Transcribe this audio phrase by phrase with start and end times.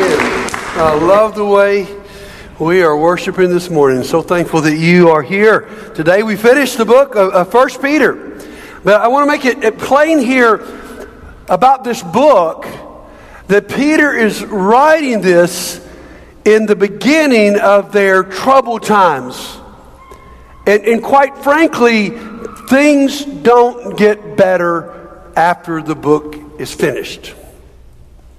[0.00, 1.86] I love the way
[2.60, 4.04] we are worshiping this morning.
[4.04, 5.62] So thankful that you are here.
[5.94, 8.40] Today we finished the book of First Peter.
[8.84, 10.64] But I want to make it plain here
[11.48, 12.66] about this book
[13.48, 15.84] that Peter is writing this
[16.44, 19.58] in the beginning of their troubled times.
[20.66, 22.10] And, and quite frankly,
[22.68, 27.34] things don't get better after the book is finished.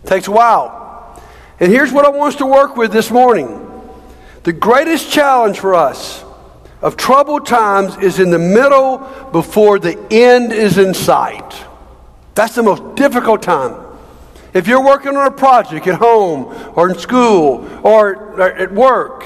[0.04, 0.89] It takes a while.
[1.60, 3.66] And here's what I want us to work with this morning.
[4.44, 6.24] The greatest challenge for us
[6.82, 9.00] of troubled times is in the middle
[9.32, 11.66] before the end is in sight.
[12.36, 13.76] That's the most difficult time.
[14.54, 16.46] If you're working on a project at home
[16.76, 19.26] or in school or at work,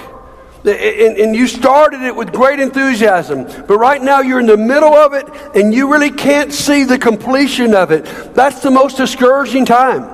[0.66, 5.14] and, you started it with great enthusiasm, but right now you're in the middle of
[5.14, 10.13] it and you really can't see the completion of it, that's the most discouraging time.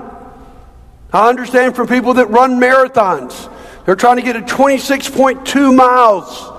[1.11, 3.51] I understand from people that run marathons,
[3.85, 6.51] they're trying to get to 26.2 miles.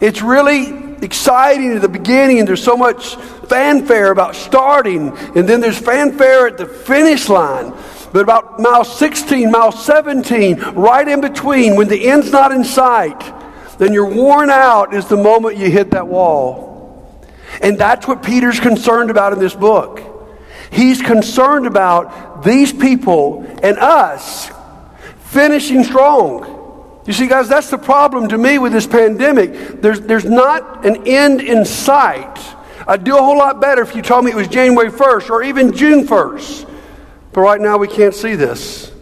[0.00, 3.16] It's really exciting at the beginning, and there's so much
[3.48, 7.72] fanfare about starting, and then there's fanfare at the finish line.
[8.12, 13.18] But about mile 16, mile 17, right in between, when the end's not in sight,
[13.78, 17.18] then you're worn out is the moment you hit that wall.
[17.62, 20.02] And that's what Peter's concerned about in this book.
[20.70, 24.50] He's concerned about these people and us
[25.26, 27.02] finishing strong.
[27.06, 29.80] You see, guys, that's the problem to me with this pandemic.
[29.80, 32.38] There's, there's not an end in sight.
[32.86, 35.42] I'd do a whole lot better if you told me it was January 1st or
[35.42, 36.70] even June 1st.
[37.32, 38.92] But right now we can't see this.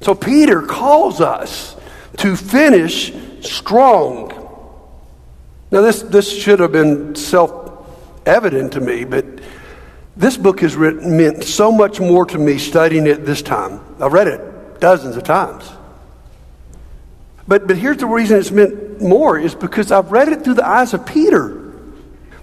[0.00, 1.76] So Peter calls us
[2.18, 4.30] to finish strong.
[5.70, 7.86] Now, this, this should have been self
[8.26, 9.24] evident to me, but
[10.16, 13.80] this book has written, meant so much more to me studying it this time.
[14.00, 15.70] I've read it dozens of times.
[17.48, 20.66] But, but here's the reason it's meant more is because I've read it through the
[20.66, 21.72] eyes of Peter.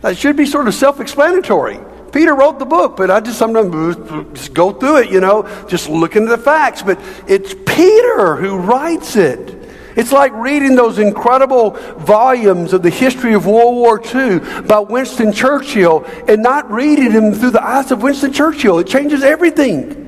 [0.02, 1.80] That should be sort of self explanatory.
[2.11, 3.95] Peter wrote the book, but I just sometimes
[4.33, 6.82] just go through it, you know, just looking at the facts.
[6.82, 9.58] But it's Peter who writes it.
[9.95, 15.33] It's like reading those incredible volumes of the history of World War II by Winston
[15.33, 18.80] Churchill and not reading them through the eyes of Winston Churchill.
[18.80, 20.00] It changes everything.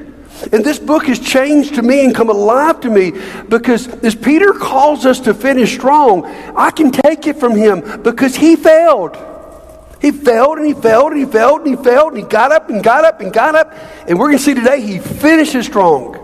[0.51, 3.13] And this book has changed to me and come alive to me
[3.47, 6.25] because as Peter calls us to finish strong,
[6.55, 9.17] I can take it from him because he failed.
[10.01, 12.69] He failed and he failed and he failed and he failed and he got up
[12.69, 13.71] and got up and got up.
[14.07, 16.17] And we're going to see today he finishes strong.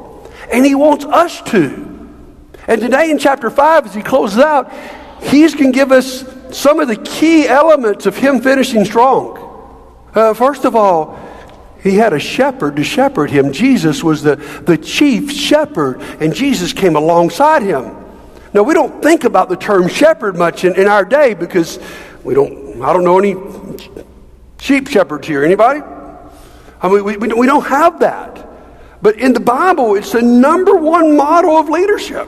[0.51, 1.96] And he wants us to.
[2.67, 4.71] And today in chapter 5, as he closes out,
[5.23, 9.43] he's going to give us some of the key elements of him finishing strong.
[10.13, 11.17] Uh, first of all,
[11.81, 13.53] he had a shepherd to shepherd him.
[13.53, 17.95] Jesus was the, the chief shepherd, and Jesus came alongside him.
[18.53, 21.79] Now, we don't think about the term shepherd much in, in our day because
[22.23, 23.35] we don't, I don't know any
[24.59, 25.43] sheep shepherds here.
[25.43, 25.81] Anybody?
[26.81, 28.45] I mean, we, we, we don't have that.
[29.01, 32.27] But in the Bible, it's the number one model of leadership.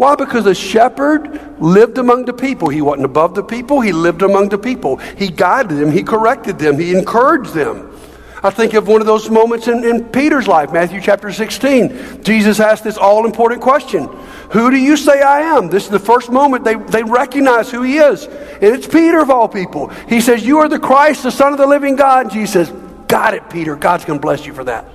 [0.00, 0.14] Why?
[0.14, 2.70] Because a shepherd lived among the people.
[2.70, 4.96] He wasn't above the people, he lived among the people.
[4.96, 7.94] He guided them, he corrected them, he encouraged them.
[8.42, 12.22] I think of one of those moments in, in Peter's life, Matthew chapter 16.
[12.22, 14.06] Jesus asked this all important question
[14.52, 15.68] Who do you say I am?
[15.68, 18.24] This is the first moment they, they recognize who he is.
[18.24, 19.88] And it's Peter of all people.
[20.08, 22.22] He says, You are the Christ, the Son of the living God.
[22.22, 22.70] And Jesus says,
[23.06, 23.76] Got it, Peter.
[23.76, 24.86] God's going to bless you for that.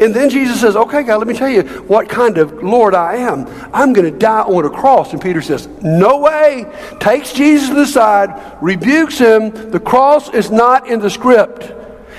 [0.00, 3.16] And then Jesus says, Okay, God, let me tell you what kind of Lord I
[3.16, 3.46] am.
[3.72, 5.12] I'm going to die on a cross.
[5.12, 6.66] And Peter says, No way.
[7.00, 9.70] Takes Jesus to the side, rebukes him.
[9.70, 11.72] The cross is not in the script.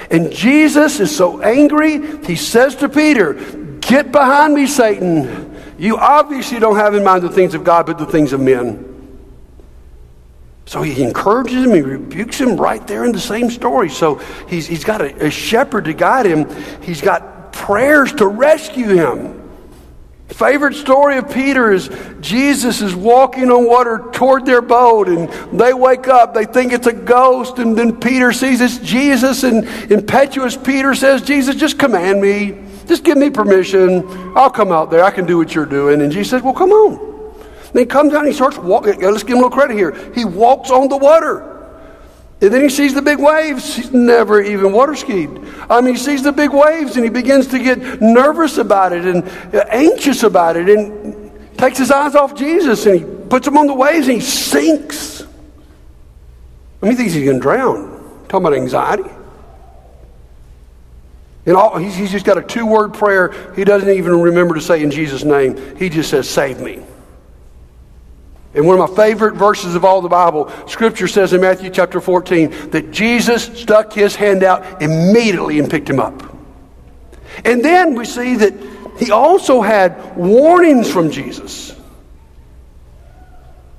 [0.10, 3.34] And Jesus is so angry, he says to Peter,
[3.82, 5.56] Get behind me, Satan.
[5.78, 8.84] You obviously don't have in mind the things of God, but the things of men.
[10.66, 13.90] So he encourages him, he rebukes him right there in the same story.
[13.90, 14.16] So
[14.50, 16.50] he's, he's got a, a shepherd to guide him,
[16.82, 19.38] he's got prayers to rescue him.
[20.30, 21.90] Favorite story of Peter is
[22.20, 26.34] Jesus is walking on water toward their boat, and they wake up.
[26.34, 31.22] They think it's a ghost, and then Peter sees it's Jesus, and impetuous Peter says,
[31.22, 32.58] Jesus, just command me.
[32.88, 34.06] Just give me permission.
[34.36, 35.04] I'll come out there.
[35.04, 36.02] I can do what you're doing.
[36.02, 37.34] And Jesus says, Well, come on.
[37.70, 39.00] And he comes down, and he starts walking.
[39.02, 40.12] Let's give him a little credit here.
[40.14, 41.57] He walks on the water.
[42.40, 43.76] And then he sees the big waves.
[43.76, 45.30] He's never even water skied.
[45.70, 49.06] I mean, he sees the big waves and he begins to get nervous about it
[49.06, 49.24] and
[49.56, 53.66] uh, anxious about it and takes his eyes off Jesus and he puts them on
[53.66, 55.24] the waves and he sinks.
[55.24, 57.98] I mean, he thinks he's going to drown.
[58.30, 59.10] Talking about anxiety.
[61.48, 64.62] And all, he's, he's just got a two word prayer he doesn't even remember to
[64.62, 65.76] say in Jesus' name.
[65.78, 66.84] He just says, Save me.
[68.54, 72.02] And one of my favorite verses of all the Bible, Scripture says in Matthew chapter
[72.02, 76.24] 14 that Jesus stuck his hand out immediately and picked him up.
[77.46, 78.54] And then we see that
[78.98, 81.76] he also had warnings from Jesus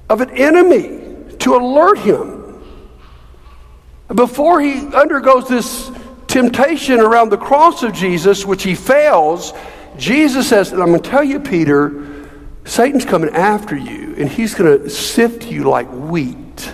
[0.09, 2.63] of an enemy to alert him.
[4.15, 5.91] Before he undergoes this
[6.29, 9.53] temptation around the cross of Jesus, which he fails,
[9.99, 12.08] Jesus says, and I'm going to tell you, Peter,
[12.69, 16.73] Satan's coming after you, and he's going to sift you like wheat.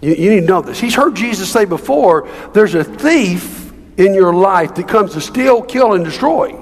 [0.00, 0.80] You, you, need to know this.
[0.80, 5.62] He's heard Jesus say before there's a thief in your life that comes to steal,
[5.62, 6.58] kill, and destroy.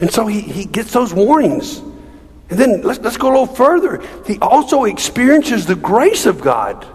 [0.00, 1.78] And so he, he gets those warnings.
[1.78, 4.00] And then let's, let's go a little further.
[4.26, 6.86] He also experiences the grace of God.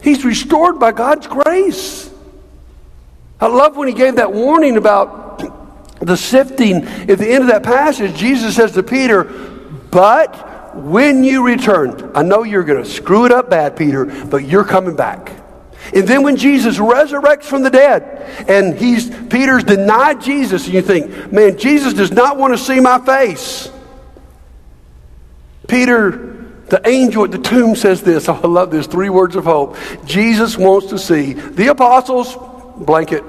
[0.00, 2.10] He's restored by God's grace.
[3.38, 5.25] I love when he gave that warning about
[6.06, 8.16] the sifting at the end of that passage.
[8.16, 13.32] Jesus says to Peter, But when you return, I know you're going to screw it
[13.32, 15.32] up bad, Peter, but you're coming back.
[15.94, 20.82] And then when Jesus resurrects from the dead and he's Peter's denied Jesus, and you
[20.82, 23.70] think, man, Jesus does not want to see my face.
[25.68, 26.34] Peter
[26.68, 28.28] the angel at the tomb says this.
[28.28, 28.86] Oh, I love this.
[28.86, 29.76] Three words of hope.
[30.04, 32.36] Jesus wants to see the apostles,
[32.84, 33.22] blanket,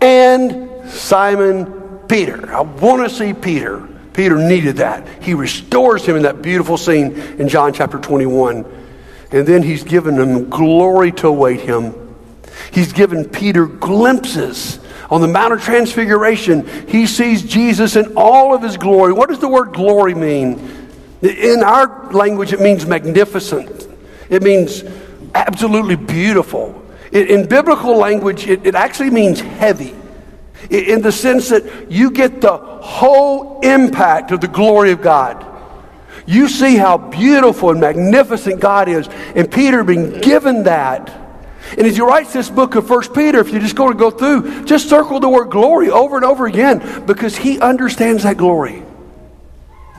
[0.00, 1.79] and Simon
[2.10, 2.52] Peter.
[2.52, 3.86] I want to see Peter.
[4.12, 5.06] Peter needed that.
[5.22, 8.64] He restores him in that beautiful scene in John chapter 21.
[9.30, 11.94] And then he's given him glory to await him.
[12.72, 16.66] He's given Peter glimpses on the Mount of Transfiguration.
[16.88, 19.12] He sees Jesus in all of his glory.
[19.12, 20.88] What does the word glory mean?
[21.22, 23.86] In our language, it means magnificent,
[24.28, 24.82] it means
[25.32, 26.84] absolutely beautiful.
[27.12, 29.94] In biblical language, it, it actually means heavy
[30.68, 35.46] in the sense that you get the whole impact of the glory of God.
[36.26, 41.10] You see how beautiful and magnificent God is, and Peter being given that.
[41.76, 44.10] And as he writes this book of First Peter, if you just go to go
[44.10, 48.82] through, just circle the word glory over and over again because he understands that glory.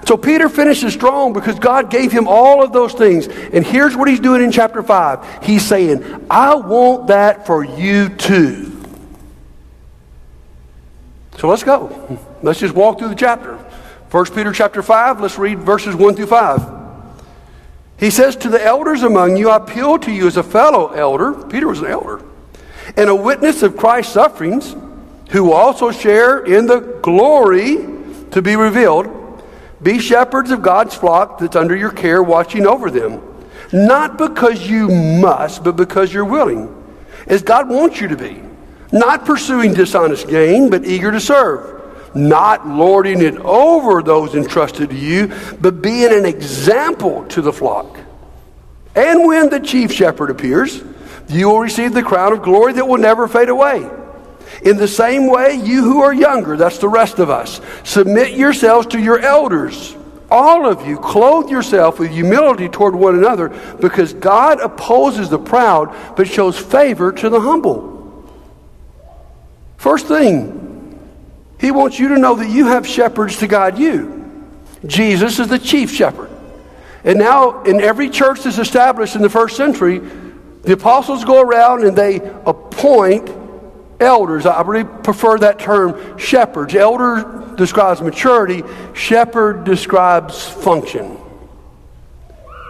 [0.05, 3.27] So Peter finishes strong because God gave him all of those things.
[3.27, 5.43] And here's what he's doing in chapter 5.
[5.43, 8.70] He's saying, I want that for you too.
[11.41, 12.19] So let's go.
[12.43, 13.55] Let's just walk through the chapter.
[14.11, 16.61] 1 Peter chapter 5, let's read verses 1 through 5.
[17.97, 21.33] He says, To the elders among you, I appeal to you as a fellow elder.
[21.45, 22.23] Peter was an elder.
[22.95, 24.75] And a witness of Christ's sufferings,
[25.31, 27.87] who also share in the glory
[28.29, 29.07] to be revealed.
[29.81, 33.19] Be shepherds of God's flock that's under your care, watching over them.
[33.73, 36.71] Not because you must, but because you're willing,
[37.25, 38.43] as God wants you to be.
[38.91, 41.79] Not pursuing dishonest gain, but eager to serve.
[42.13, 47.97] Not lording it over those entrusted to you, but being an example to the flock.
[48.95, 50.83] And when the chief shepherd appears,
[51.29, 53.89] you will receive the crown of glory that will never fade away.
[54.63, 58.87] In the same way, you who are younger, that's the rest of us, submit yourselves
[58.87, 59.95] to your elders.
[60.29, 63.49] All of you, clothe yourself with humility toward one another,
[63.79, 67.90] because God opposes the proud, but shows favor to the humble.
[69.81, 70.99] First thing,
[71.59, 74.31] He wants you to know that you have shepherds to guide you.
[74.85, 76.29] Jesus is the chief shepherd.
[77.03, 79.97] And now, in every church that's established in the first century,
[80.61, 83.31] the apostles go around and they appoint
[83.99, 84.45] elders.
[84.45, 86.75] I really prefer that term, shepherds.
[86.75, 88.61] Elder describes maturity,
[88.93, 91.17] shepherd describes function.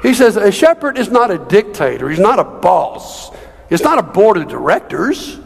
[0.01, 3.35] He says a shepherd is not a dictator, he's not a boss,
[3.69, 5.41] it's not a board of directors.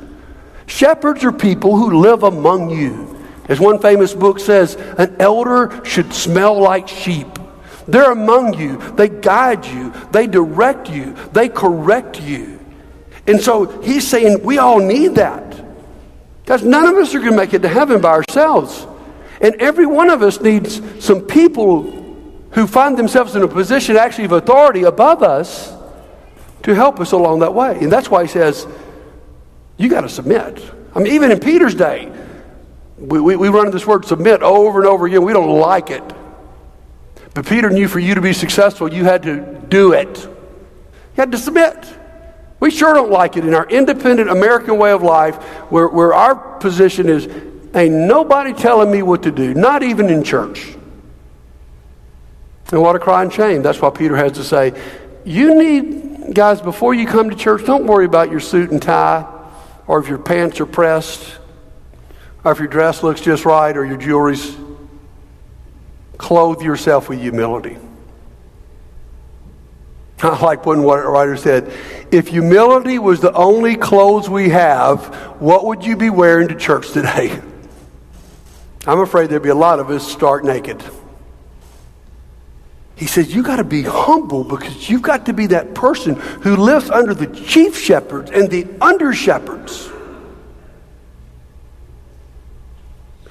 [0.68, 3.12] Shepherds are people who live among you.
[3.48, 7.28] As one famous book says, an elder should smell like sheep.
[7.88, 12.60] They're among you, they guide you, they direct you, they correct you.
[13.28, 15.44] And so he's saying we all need that.
[16.42, 18.88] Because none of us are going to make it to heaven by ourselves.
[19.42, 21.92] And every one of us needs some people
[22.52, 25.76] who find themselves in a position actually of authority above us
[26.64, 27.78] to help us along that way.
[27.80, 28.66] And that's why he says,
[29.78, 30.64] you got to submit.
[30.94, 32.12] I mean, even in Peter's day,
[32.98, 35.24] we, we, we run this word submit over and over again.
[35.24, 36.04] We don't like it.
[37.34, 40.24] But Peter knew for you to be successful, you had to do it.
[40.24, 41.86] You had to submit.
[42.62, 45.36] We sure don't like it in our independent American way of life
[45.70, 47.28] where, where our position is
[47.76, 50.76] ain't nobody telling me what to do, not even in church.
[52.72, 53.62] And what a crying shame.
[53.62, 54.74] That's why Peter has to say,
[55.26, 59.35] you need, guys, before you come to church, don't worry about your suit and tie
[59.88, 61.40] or if your pants are pressed.
[62.44, 64.56] or if your dress looks just right, or your jewelry's.
[66.18, 67.78] Clothe yourself with humility.
[70.24, 71.74] I like one writer said,
[72.12, 76.92] if humility was the only clothes we have, what would you be wearing to church
[76.92, 77.42] today?
[78.88, 80.84] I'm afraid there'd be a lot of us stark naked.
[82.96, 86.56] He says, You got to be humble because you've got to be that person who
[86.56, 89.90] lives under the chief shepherds and the under shepherds.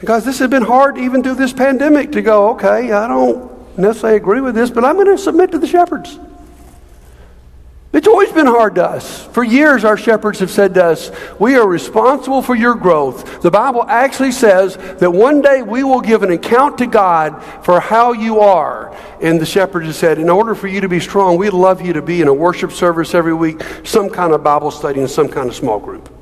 [0.04, 4.18] Guys, this has been hard even through this pandemic to go, okay, I don't necessarily
[4.18, 6.18] agree with this, but I'm going to submit to the shepherds.
[7.94, 9.24] It's always been hard to us.
[9.26, 13.40] For years, our shepherds have said to us, We are responsible for your growth.
[13.40, 17.78] The Bible actually says that one day we will give an account to God for
[17.78, 18.92] how you are.
[19.22, 21.92] And the shepherds have said, In order for you to be strong, we'd love you
[21.92, 25.28] to be in a worship service every week, some kind of Bible study, and some
[25.28, 26.12] kind of small group.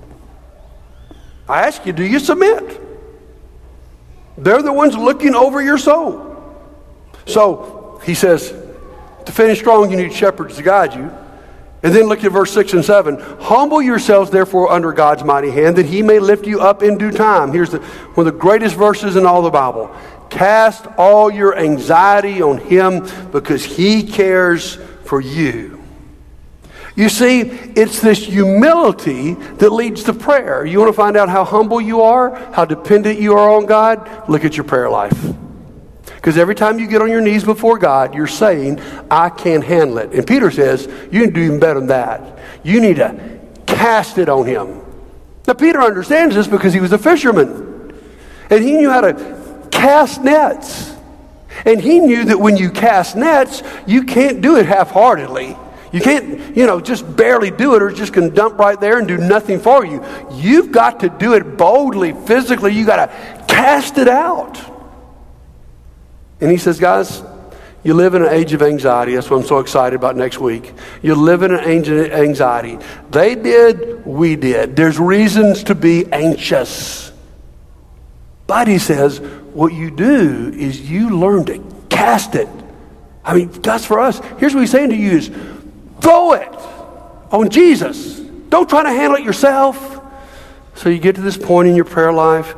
[1.49, 2.83] I ask you, do you submit?
[4.37, 6.37] They're the ones looking over your soul.
[7.25, 8.51] So, he says,
[9.25, 11.11] To finish strong, you need shepherds to guide you.
[11.83, 13.19] And then look at verse 6 and 7.
[13.41, 17.11] Humble yourselves, therefore, under God's mighty hand, that he may lift you up in due
[17.11, 17.53] time.
[17.53, 19.95] Here's the, one of the greatest verses in all the Bible.
[20.31, 25.83] Cast all your anxiety on him because he cares for you.
[26.95, 30.65] You see, it's this humility that leads to prayer.
[30.65, 34.29] You want to find out how humble you are, how dependent you are on God?
[34.29, 35.19] Look at your prayer life.
[36.23, 39.99] Because every time you get on your knees before God, you're saying, I can't handle
[39.99, 40.13] it.
[40.13, 42.39] And Peter says, You can do even better than that.
[42.63, 44.83] You need to cast it on him.
[45.49, 47.93] Now, Peter understands this because he was a fisherman.
[48.51, 50.95] And he knew how to cast nets.
[51.65, 55.57] And he knew that when you cast nets, you can't do it half heartedly.
[55.91, 59.09] You can't, you know, just barely do it or just can dump right there and
[59.09, 60.05] do nothing for you.
[60.31, 62.73] You've got to do it boldly, physically.
[62.73, 64.72] You've got to cast it out.
[66.43, 67.23] And he says, guys,
[67.85, 69.15] you live in an age of anxiety.
[69.15, 70.73] That's what I'm so excited about next week.
[71.01, 72.79] You live in an age of anxiety.
[73.11, 74.75] They did, we did.
[74.75, 77.13] There's reasons to be anxious.
[78.49, 79.21] But he says,
[79.53, 82.49] what you do is you learn to cast it.
[83.25, 84.21] I mean, that's for us.
[84.39, 85.29] Here's what he's saying to you is
[86.01, 86.53] throw it
[87.31, 88.19] on Jesus.
[88.19, 90.01] Don't try to handle it yourself.
[90.75, 92.57] So you get to this point in your prayer life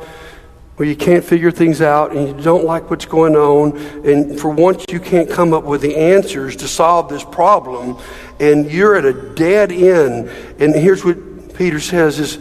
[0.75, 4.49] where you can't figure things out and you don't like what's going on, and for
[4.49, 7.97] once you can't come up with the answers to solve this problem,
[8.39, 10.29] and you're at a dead end.
[10.59, 12.39] And here's what Peter says is,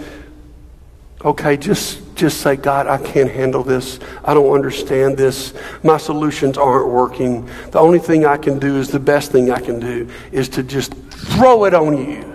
[1.24, 3.98] okay, just just say, God, I can't handle this.
[4.24, 5.52] I don't understand this.
[5.82, 7.48] My solutions aren't working.
[7.72, 10.62] The only thing I can do is the best thing I can do is to
[10.62, 12.30] just throw it on you.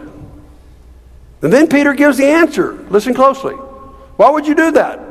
[1.41, 2.73] And then Peter gives the answer.
[2.89, 3.53] Listen closely.
[3.53, 5.08] Why would you do that?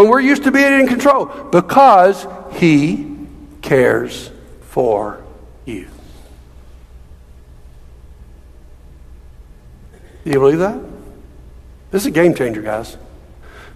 [0.00, 1.26] When we're used to being in control?
[1.26, 3.18] Because He
[3.60, 4.30] cares
[4.62, 5.22] for
[5.66, 5.88] you.
[10.24, 10.80] Do you believe that?
[11.90, 12.96] This is a game changer, guys.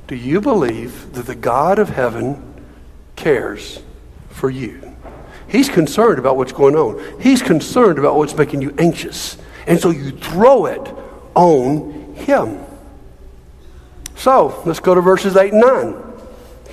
[0.07, 2.55] Do you believe that the God of heaven
[3.17, 3.83] cares
[4.31, 4.97] for you?
[5.47, 7.21] He's concerned about what's going on.
[7.21, 9.37] He's concerned about what's making you anxious.
[9.67, 10.95] And so you throw it
[11.35, 12.65] on Him.
[14.17, 16.04] So let's go to verses 8 and 9.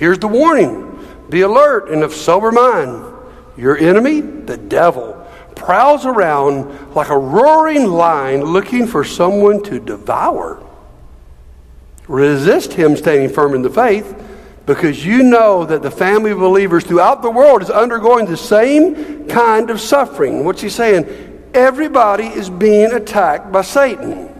[0.02, 0.98] Here's the warning
[1.30, 3.04] be alert and of sober mind.
[3.56, 5.12] Your enemy, the devil,
[5.54, 10.60] prowls around like a roaring lion looking for someone to devour.
[12.08, 14.20] Resist him standing firm in the faith
[14.66, 19.28] because you know that the family of believers throughout the world is undergoing the same
[19.28, 20.44] kind of suffering.
[20.44, 21.48] What's he saying?
[21.54, 24.34] Everybody is being attacked by Satan.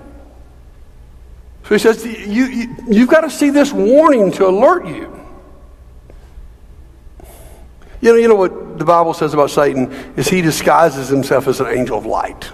[1.63, 5.22] So he says, you, you, you've got to see this warning to alert you.
[8.03, 11.61] You know, you know what the Bible says about Satan is he disguises himself as
[11.61, 12.51] an angel of light.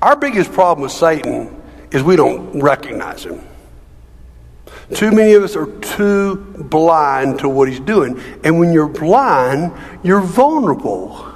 [0.00, 3.42] Our biggest problem with Satan is we don't recognize him.
[4.94, 8.22] Too many of us are too blind to what he's doing.
[8.44, 9.72] And when you're blind,
[10.04, 11.26] you're vulnerable.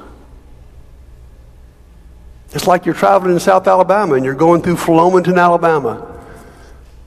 [2.53, 6.09] It's like you're traveling in South Alabama and you're going through Flomaton, Alabama.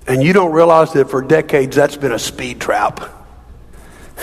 [0.08, 3.00] And you don't realize that for decades that's been a speed trap.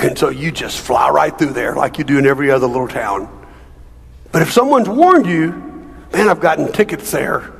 [0.00, 2.88] And so you just fly right through there like you do in every other little
[2.88, 3.28] town.
[4.32, 5.50] But if someone's warned you,
[6.12, 7.52] man, I've gotten tickets there.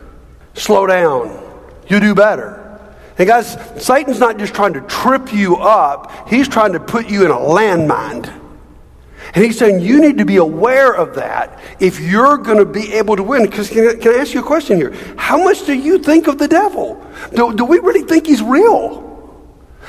[0.54, 1.38] Slow down.
[1.88, 2.58] You do better.
[3.18, 7.24] And guys, Satan's not just trying to trip you up, he's trying to put you
[7.24, 8.40] in a landmine.
[9.34, 12.92] And he's saying you need to be aware of that if you're going to be
[12.94, 13.44] able to win.
[13.44, 14.92] Because can, can, I ask you a question here?
[15.16, 17.02] How much do you think of the devil?
[17.34, 19.12] Do, do we really think he's real?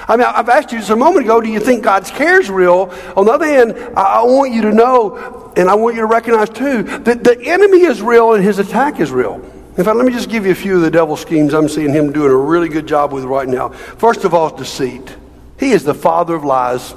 [0.07, 2.50] I mean, I've asked you just a moment ago, do you think God's care is
[2.50, 2.93] real?
[3.15, 6.50] On the other hand, I want you to know, and I want you to recognize
[6.50, 9.36] too, that the enemy is real and his attack is real.
[9.77, 11.91] In fact, let me just give you a few of the devil's schemes I'm seeing
[11.91, 13.69] him doing a really good job with right now.
[13.69, 15.15] First of all, deceit.
[15.60, 16.93] He is the father of lies.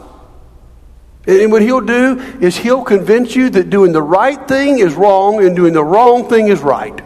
[1.27, 5.45] And what he'll do is he'll convince you that doing the right thing is wrong
[5.45, 7.01] and doing the wrong thing is right.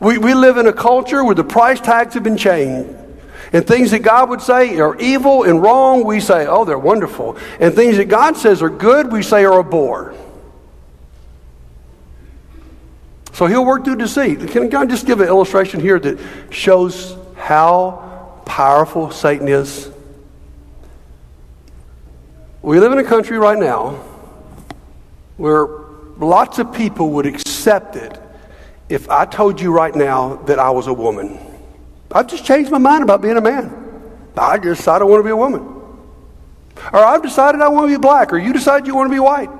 [0.00, 3.05] We, we live in a culture where the price tags have been changed.
[3.52, 7.36] And things that God would say are evil and wrong, we say, oh, they're wonderful.
[7.60, 10.14] And things that God says are good, we say are a bore.
[13.32, 14.48] So he'll work through deceit.
[14.48, 16.18] Can I just give an illustration here that
[16.50, 19.90] shows how powerful Satan is?
[22.62, 23.90] We live in a country right now
[25.36, 25.66] where
[26.16, 28.18] lots of people would accept it
[28.88, 31.38] if I told you right now that I was a woman.
[32.12, 33.82] I've just changed my mind about being a man.
[34.36, 35.62] I just decided I want to be a woman.
[36.92, 39.20] Or I've decided I want to be black, or you decide you want to be
[39.20, 39.50] white.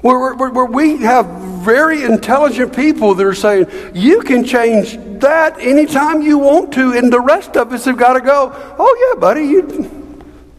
[0.00, 1.26] Where, where, where, we have
[1.64, 7.12] very intelligent people that are saying, you can change that anytime you want to, and
[7.12, 9.98] the rest of us have got to go, oh, yeah, buddy, you,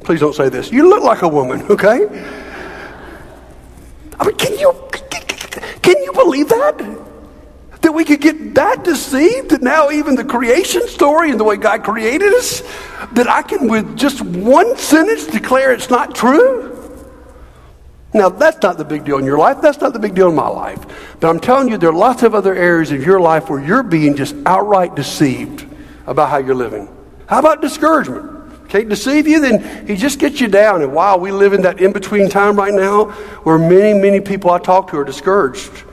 [0.03, 0.71] Please don't say this.
[0.71, 2.07] You look like a woman, okay?
[4.19, 4.73] I mean, can you,
[5.81, 7.08] can you believe that?
[7.81, 11.55] That we could get that deceived that now even the creation story and the way
[11.55, 12.61] God created us,
[13.13, 16.75] that I can with just one sentence declare it's not true?
[18.13, 19.61] Now, that's not the big deal in your life.
[19.61, 20.83] That's not the big deal in my life.
[21.19, 23.83] But I'm telling you, there are lots of other areas of your life where you're
[23.83, 25.65] being just outright deceived
[26.07, 26.89] about how you're living.
[27.27, 28.39] How about discouragement?
[28.69, 30.81] can't deceive you, then he just gets you down.
[30.81, 33.05] And wow, we live in that in between time right now
[33.43, 35.83] where many, many people I talk to are discouraged.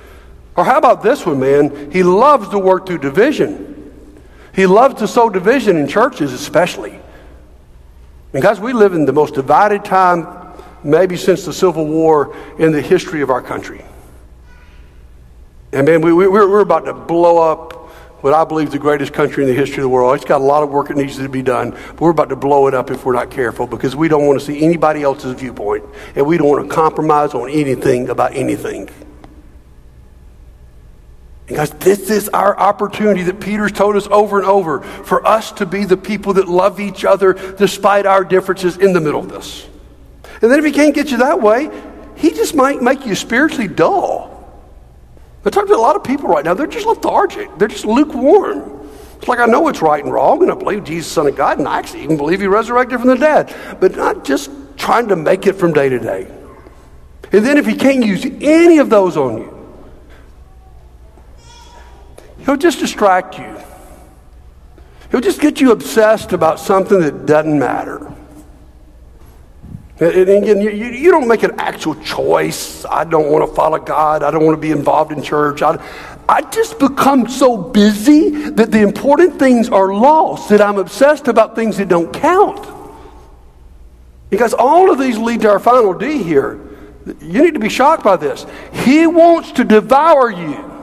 [0.57, 1.91] Or how about this one, man?
[1.91, 3.93] He loves to work through division.
[4.55, 6.99] He loves to sow division in churches, especially.
[8.33, 10.27] And guys, we live in the most divided time,
[10.83, 13.85] maybe since the Civil War in the history of our country.
[15.73, 17.75] And man, we, we, we're about to blow up
[18.23, 20.17] what I believe is the greatest country in the history of the world.
[20.17, 22.37] It's got a lot of work that needs to be done, but we're about to
[22.37, 25.35] blow it up if we're not careful because we don't want to see anybody else's
[25.35, 28.89] viewpoint and we don't want to compromise on anything about anything.
[31.49, 35.53] And guys, this is our opportunity that Peter's told us over and over for us
[35.53, 39.29] to be the people that love each other despite our differences in the middle of
[39.29, 39.67] this.
[40.43, 41.71] And then if he can't get you that way,
[42.17, 44.33] he just might make you spiritually dull.
[45.45, 47.57] I talk to a lot of people right now, they're just lethargic.
[47.57, 48.91] They're just lukewarm.
[49.17, 51.59] It's like I know it's right and wrong, and I believe Jesus, Son of God,
[51.59, 55.17] and I actually even believe He resurrected from the dead, but not just trying to
[55.17, 56.27] make it from day to day.
[57.33, 59.56] And then if He can't use any of those on you,
[62.47, 63.57] He'll just distract you.
[65.11, 68.13] He'll just get you obsessed about something that doesn't matter.
[69.99, 72.85] And again, you, you don't make an actual choice.
[72.85, 74.23] I don't want to follow God.
[74.23, 75.63] I don't want to be involved in church.
[75.63, 75.83] I,
[76.29, 81.57] I just become so busy that the important things are lost, that I'm obsessed about
[81.57, 82.69] things that don't count.
[84.29, 86.61] Because all of these lead to our final D here.
[87.21, 88.45] You need to be shocked by this.
[88.73, 90.76] He wants to devour you.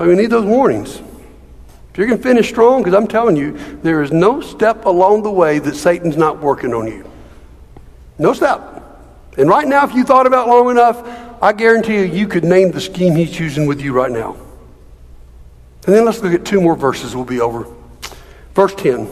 [0.00, 0.96] So you need those warnings.
[0.96, 5.24] If you're going to finish strong, because I'm telling you, there is no step along
[5.24, 7.04] the way that Satan's not working on you.
[8.18, 8.82] No step.
[9.36, 11.06] And right now, if you thought about long enough,
[11.42, 14.38] I guarantee you, you could name the scheme he's using with you right now.
[15.84, 17.66] And then let's look at two more verses, we'll be over.
[18.54, 19.06] Verse 10.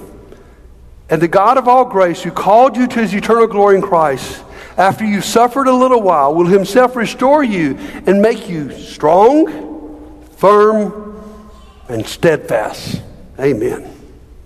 [1.11, 4.43] And the God of all grace, who called you to his eternal glory in Christ,
[4.79, 9.68] after you've suffered a little while, will himself restore you and make you strong
[10.39, 11.21] firm,
[11.89, 13.03] and steadfast.
[13.39, 13.95] Amen.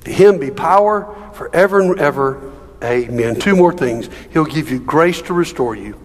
[0.05, 2.53] To him be power forever and ever.
[2.83, 3.37] Amen.
[3.37, 4.09] Two more things.
[4.33, 5.99] He'll give you grace to restore you.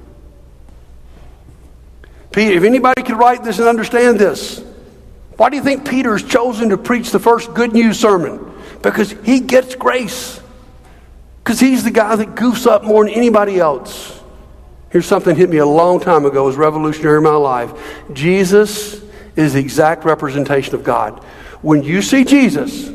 [2.32, 4.64] Peter, if anybody could write this and understand this,
[5.38, 8.54] why do you think Peter is chosen to preach the first good news sermon?
[8.82, 10.40] Because he gets grace.
[11.44, 14.20] Because he's the guy that goofs up more than anybody else.
[14.90, 17.72] Here's something hit me a long time ago, it was revolutionary in my life.
[18.14, 19.02] Jesus
[19.38, 21.24] is the exact representation of God.
[21.62, 22.92] When you see Jesus,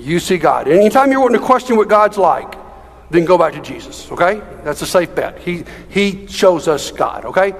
[0.00, 0.66] you see God.
[0.66, 2.54] Anytime you're wanting to question what God's like,
[3.10, 4.42] then go back to Jesus, okay?
[4.64, 5.38] That's a safe bet.
[5.38, 7.52] He, he shows us God, okay?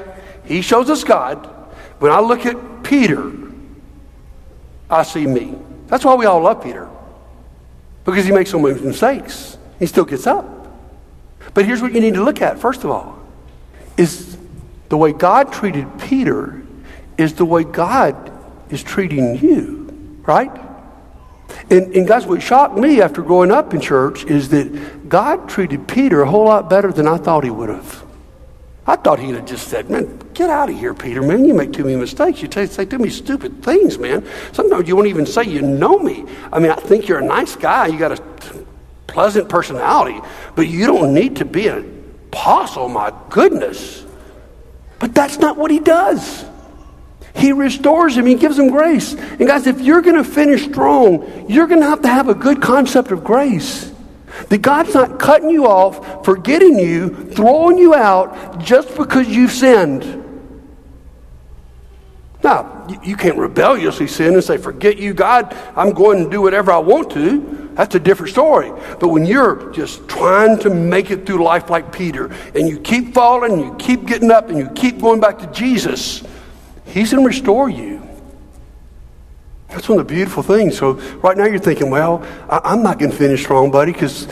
[0.44, 1.46] He shows us God.
[1.98, 3.31] When I look at Peter,
[4.90, 5.55] I see me.
[5.87, 6.88] That's why we all love Peter,
[8.05, 9.59] because he makes so many mistakes.
[9.78, 10.46] He still gets up.
[11.52, 13.18] But here's what you need to look at, first of all,
[13.98, 14.38] is
[14.88, 16.62] the way God treated Peter
[17.23, 18.31] is the way God
[18.71, 20.51] is treating you, right?
[21.71, 25.87] And, and guys, what shocked me after growing up in church is that God treated
[25.89, 28.05] Peter a whole lot better than I thought he would have.
[28.87, 31.45] I thought he'd have just said, Man, get out of here, Peter, man.
[31.45, 32.43] You make too many mistakes.
[32.43, 34.27] You say, say too many stupid things, man.
[34.53, 36.25] Sometimes you won't even say you know me.
[36.53, 37.87] I mean, I think you're a nice guy.
[37.87, 38.23] You got a
[39.07, 40.21] pleasant personality,
[40.57, 44.05] but you don't need to be an apostle, my goodness.
[44.99, 46.45] But that's not what he does.
[47.35, 49.14] He restores him, he gives him grace.
[49.14, 52.35] And guys, if you're going to finish strong, you're going to have to have a
[52.35, 53.90] good concept of grace.
[54.49, 60.23] That God's not cutting you off, forgetting you, throwing you out just because you've sinned.
[62.42, 66.73] Now, you can't rebelliously sin and say, Forget you, God, I'm going to do whatever
[66.73, 67.71] I want to.
[67.75, 68.71] That's a different story.
[68.99, 73.14] But when you're just trying to make it through life like Peter, and you keep
[73.14, 76.25] falling, you keep getting up, and you keep going back to Jesus,
[76.92, 78.07] He's going to restore you.
[79.68, 80.76] That's one of the beautiful things.
[80.76, 84.28] So right now you're thinking, well, I, am not going to finish strong, buddy, because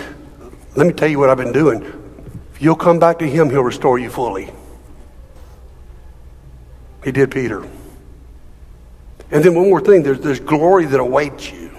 [0.77, 1.83] let me tell you what I've been doing.
[2.53, 4.53] If you'll come back to Him, He'll restore you fully.
[7.03, 7.67] He did Peter.
[9.31, 11.71] And then one more thing there's, there's glory that awaits you.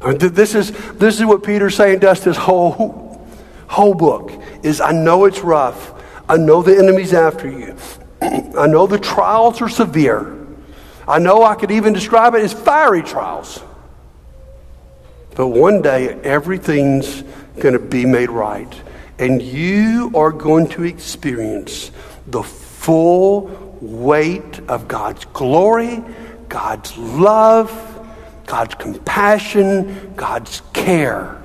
[0.00, 3.24] This is, this is what Peter's saying to us this whole,
[3.68, 4.32] whole book
[4.64, 5.92] is I know it's rough.
[6.28, 7.76] I know the enemy's after you.
[8.22, 10.38] I know the trials are severe.
[11.06, 13.60] I know I could even describe it as fiery trials.
[15.34, 17.22] But one day, everything's
[17.58, 18.72] going to be made right.
[19.18, 21.90] And you are going to experience
[22.26, 26.02] the full weight of God's glory,
[26.48, 27.70] God's love,
[28.46, 31.42] God's compassion, God's care.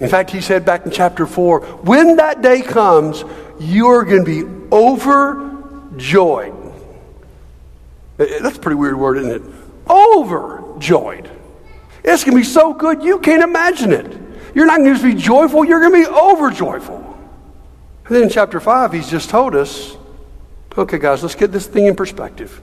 [0.00, 3.24] In fact, he said back in chapter 4 when that day comes,
[3.58, 6.54] you're going to be overjoyed.
[8.18, 9.42] Eh, eh, that's a pretty weird word, isn't it?
[9.88, 11.30] Overjoyed.
[12.02, 14.20] It's going to be so good you can't imagine it.
[14.54, 16.98] You're not going to be joyful, you're going to be overjoyful.
[18.06, 19.96] And then in chapter 5, he's just told us
[20.76, 22.60] okay, guys, let's get this thing in perspective.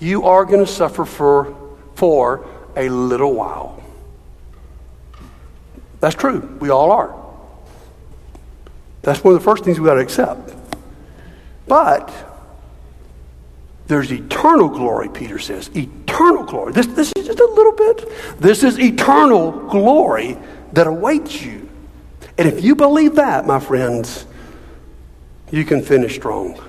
[0.00, 3.82] You are going to suffer for, for a little while.
[6.00, 6.40] That's true.
[6.60, 7.25] We all are.
[9.06, 10.52] That's one of the first things we got to accept.
[11.68, 12.12] But
[13.86, 15.70] there's eternal glory, Peter says.
[15.76, 16.72] Eternal glory.
[16.72, 18.40] This, this is just a little bit.
[18.40, 20.36] This is eternal glory
[20.72, 21.68] that awaits you.
[22.36, 24.26] And if you believe that, my friends,
[25.52, 26.60] you can finish strong.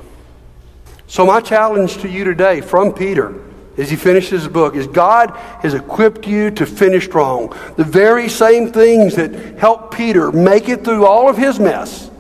[1.07, 3.33] So, my challenge to you today from Peter
[3.77, 5.31] as he finishes his book is God
[5.63, 7.55] has equipped you to finish strong.
[7.77, 12.11] The very same things that helped Peter make it through all of his mess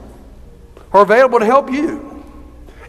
[0.97, 2.17] are available to help you.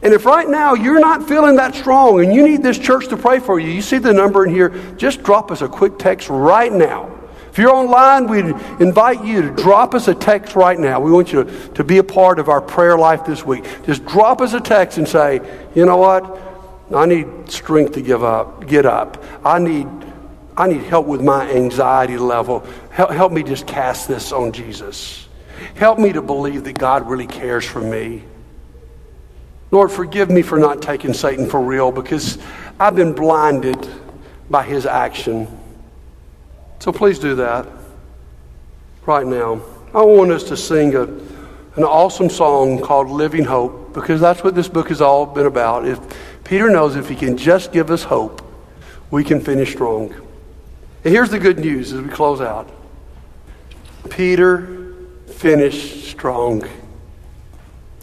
[0.03, 3.17] And if right now you're not feeling that strong and you need this church to
[3.17, 6.29] pray for you, you see the number in here, just drop us a quick text
[6.29, 7.15] right now.
[7.51, 8.41] If you're online, we
[8.79, 11.01] invite you to drop us a text right now.
[11.01, 13.65] We want you to, to be a part of our prayer life this week.
[13.85, 15.41] Just drop us a text and say,
[15.75, 16.39] you know what?
[16.95, 19.23] I need strength to give up, get up.
[19.45, 19.89] I need,
[20.57, 22.65] I need help with my anxiety level.
[22.91, 25.28] Help, help me just cast this on Jesus.
[25.75, 28.25] Help me to believe that God really cares for me.
[29.71, 32.39] Lord, forgive me for not taking Satan for real because
[32.81, 33.89] I've been blinded
[34.49, 35.47] by his action.
[36.79, 37.67] So please do that
[39.05, 39.61] right now.
[39.93, 44.55] I want us to sing a, an awesome song called Living Hope because that's what
[44.55, 45.87] this book has all been about.
[45.87, 46.01] If
[46.45, 48.43] Peter knows if he can just give us hope,
[49.11, 50.15] we can finish strong.
[51.05, 52.71] And here's the good news as we close out
[54.11, 54.78] Peter
[55.39, 56.69] finished strong.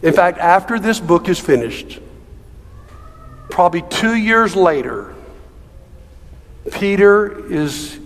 [0.02, 2.00] In fact, after this book is finished,
[3.50, 5.14] probably two years later,
[6.72, 8.00] Peter is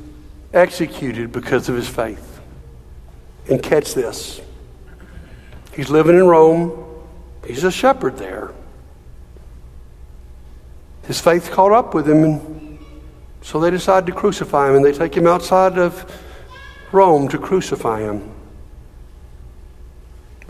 [0.51, 2.25] executed because of his faith.
[3.49, 4.41] And catch this
[5.75, 7.05] he's living in Rome,
[7.45, 8.51] he's a shepherd there.
[11.03, 12.79] His faith caught up with him, and
[13.41, 16.11] so they decide to crucify him, and they take him outside of
[16.91, 18.38] Rome to crucify him.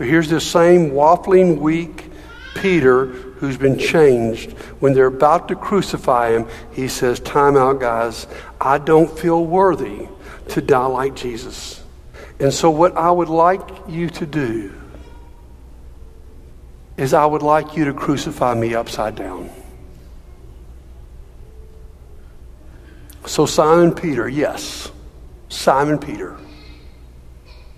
[0.00, 2.10] But here's this same waffling, weak
[2.54, 4.52] Peter who's been changed.
[4.80, 8.26] When they're about to crucify him, he says, Time out, guys.
[8.58, 10.08] I don't feel worthy
[10.48, 11.82] to die like Jesus.
[12.38, 14.72] And so, what I would like you to do
[16.96, 19.50] is, I would like you to crucify me upside down.
[23.26, 24.90] So, Simon Peter, yes,
[25.50, 26.38] Simon Peter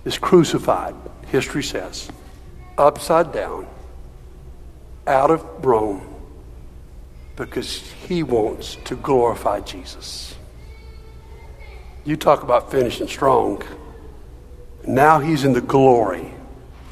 [0.04, 0.94] is crucified
[1.32, 2.10] history says,
[2.76, 3.66] upside down,
[5.06, 6.06] out of Rome,
[7.36, 10.36] because he wants to glorify Jesus.
[12.04, 13.62] You talk about finishing strong.
[14.86, 16.30] Now he's in the glory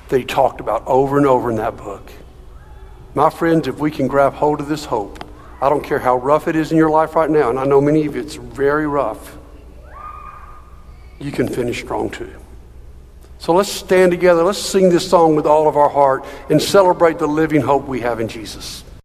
[0.09, 2.11] that he talked about over and over in that book.
[3.15, 5.25] My friends, if we can grab hold of this hope,
[5.61, 7.81] I don't care how rough it is in your life right now, and I know
[7.81, 9.37] many of you it's very rough,
[11.19, 12.40] you can finish strong too.
[13.41, 14.45] So let's stand together.
[14.45, 18.01] Let's sing this song with all of our heart and celebrate the living hope we
[18.03, 18.85] have in Jesus.